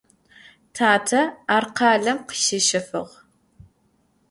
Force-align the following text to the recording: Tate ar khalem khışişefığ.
Tate 0.75 1.21
ar 1.55 1.65
khalem 1.77 2.19
khışişefığ. 2.27 3.01